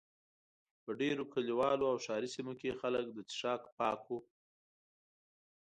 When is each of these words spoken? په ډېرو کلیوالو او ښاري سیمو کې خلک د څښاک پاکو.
په 0.83 0.91
ډېرو 1.01 1.23
کلیوالو 1.33 1.85
او 1.91 1.97
ښاري 2.05 2.29
سیمو 2.35 2.53
کې 2.59 2.77
خلک 2.81 3.05
د 3.11 3.17
څښاک 3.29 3.61
پاکو. 3.77 4.17